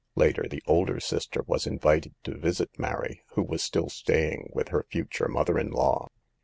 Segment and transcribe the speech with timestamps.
[0.15, 4.87] Later the older sister was invited to visit Mary, who was still staying with her
[4.89, 6.07] future mother in law.